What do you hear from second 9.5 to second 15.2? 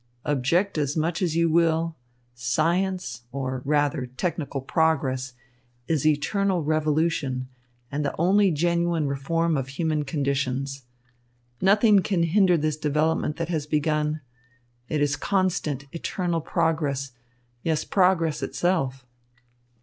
of human conditions. Nothing can hinder this development that has begun. It is